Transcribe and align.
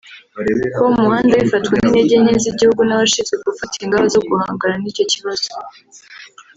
Kuba 0.73 0.87
mu 0.93 1.01
muhanda 1.05 1.39
bifatwa 1.41 1.73
nk’intege 1.75 2.13
nke 2.21 2.33
z’igihugu 2.43 2.81
n’abashinzwe 2.83 3.35
gufata 3.45 3.73
ingamba 3.83 4.07
zo 4.13 4.21
guhangana 4.27 4.75
n’icyo 4.77 5.05
kibazo 5.13 5.49